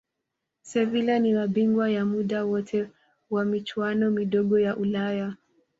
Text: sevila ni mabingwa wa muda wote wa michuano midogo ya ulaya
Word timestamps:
sevila 0.61 1.19
ni 1.19 1.33
mabingwa 1.33 1.89
wa 1.95 2.05
muda 2.05 2.45
wote 2.45 2.87
wa 3.29 3.45
michuano 3.45 4.11
midogo 4.11 4.59
ya 4.59 4.75
ulaya 4.77 5.35